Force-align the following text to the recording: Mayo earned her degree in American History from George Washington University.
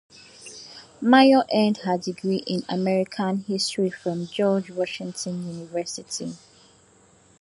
Mayo 0.99 1.43
earned 1.53 1.77
her 1.83 1.95
degree 1.95 2.41
in 2.47 2.63
American 2.67 3.41
History 3.43 3.91
from 3.91 4.25
George 4.25 4.71
Washington 4.71 5.47
University. 5.53 6.35